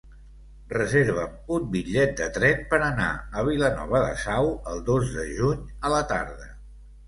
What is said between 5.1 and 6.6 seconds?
de juny a la tarda.